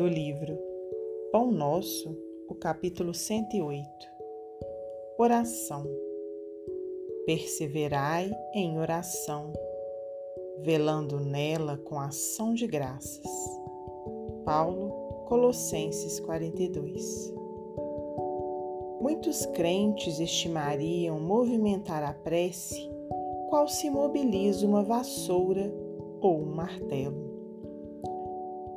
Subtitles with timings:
[0.00, 0.58] do livro
[1.30, 2.16] Pão Nosso,
[2.48, 3.86] o capítulo 108.
[5.18, 5.84] Oração.
[7.26, 9.52] Perseverai em oração,
[10.62, 13.30] velando nela com ação de graças.
[14.42, 14.88] Paulo,
[15.28, 17.34] Colossenses 42.
[19.02, 22.90] Muitos crentes estimariam movimentar a prece
[23.50, 25.70] qual se mobiliza uma vassoura
[26.22, 27.29] ou um martelo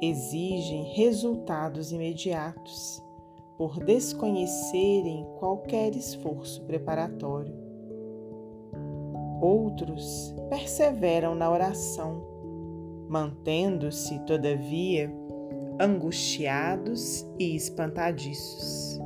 [0.09, 3.01] exigem resultados imediatos
[3.57, 7.55] por desconhecerem qualquer esforço preparatório.
[9.41, 12.23] Outros perseveram na oração,
[13.07, 15.13] mantendo-se, todavia,
[15.79, 18.99] angustiados e espantadiços.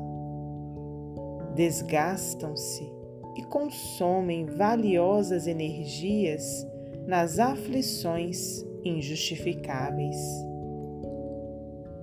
[1.55, 2.91] Desgastam-se
[3.35, 6.65] e consomem valiosas energias
[7.07, 10.17] nas aflições injustificáveis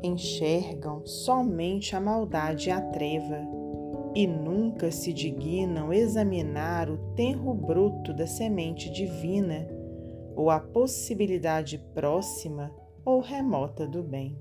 [0.06, 3.40] enxergam somente a maldade e a treva
[4.14, 9.66] e nunca se dignam examinar o tenro bruto da semente divina
[10.36, 12.70] ou a possibilidade próxima
[13.04, 14.38] ou remota do bem.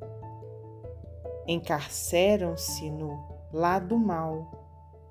[1.47, 3.17] Encarceram-se no
[3.52, 4.52] lado mal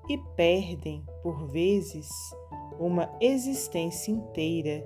[0.09, 2.09] e perdem, por vezes,
[2.79, 4.85] uma existência inteira,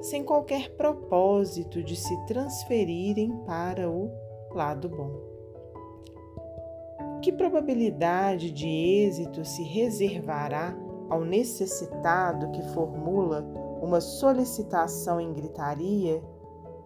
[0.00, 4.23] sem qualquer propósito de se transferirem para o
[4.54, 5.10] lado bom.
[7.20, 10.76] Que probabilidade de êxito se reservará
[11.08, 13.44] ao necessitado que formula
[13.80, 16.22] uma solicitação em gritaria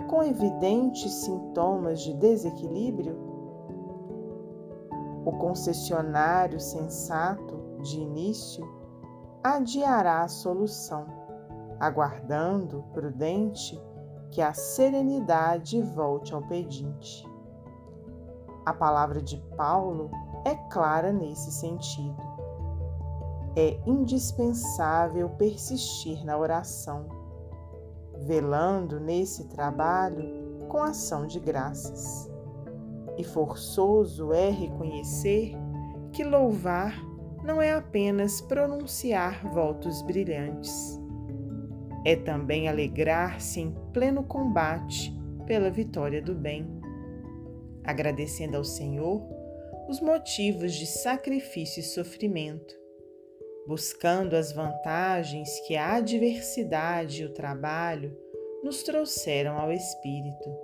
[0.08, 3.16] com evidentes sintomas de desequilíbrio?
[5.25, 8.66] O concessionário sensato, de início,
[9.42, 11.06] adiará a solução,
[11.78, 13.80] aguardando, prudente,
[14.30, 17.27] que a serenidade volte ao pedinte.
[18.69, 20.10] A palavra de Paulo
[20.44, 22.22] é clara nesse sentido.
[23.56, 27.06] É indispensável persistir na oração,
[28.26, 32.31] velando nesse trabalho com ação de graças.
[33.16, 35.54] E forçoso é reconhecer
[36.12, 36.93] que louvar
[37.43, 41.00] não é apenas pronunciar votos brilhantes.
[42.04, 46.78] É também alegrar-se em pleno combate pela vitória do bem
[47.88, 49.26] agradecendo ao Senhor
[49.88, 52.78] os motivos de sacrifício e sofrimento,
[53.66, 58.15] buscando as vantagens que a adversidade e o trabalho
[58.62, 60.54] nos trouxeram ao Espírito.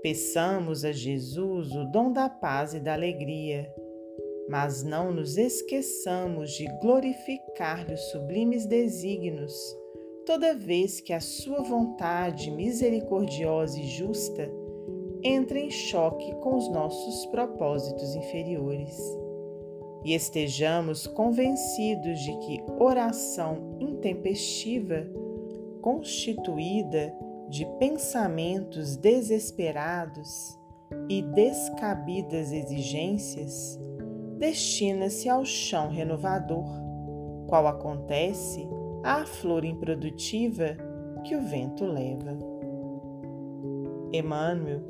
[0.00, 3.68] Peçamos a Jesus o dom da paz e da alegria,
[4.48, 9.52] mas não nos esqueçamos de glorificar-lhe os sublimes desígnios,
[10.24, 14.59] toda vez que a sua vontade misericordiosa e justa
[15.22, 18.98] entra em choque com os nossos propósitos inferiores
[20.04, 25.06] e estejamos convencidos de que oração intempestiva,
[25.82, 27.14] constituída
[27.48, 30.58] de pensamentos desesperados
[31.08, 33.78] e descabidas exigências,
[34.38, 36.66] destina-se ao chão renovador,
[37.46, 38.66] qual acontece
[39.02, 40.76] à flor improdutiva
[41.24, 42.38] que o vento leva.
[44.12, 44.89] Emmanuel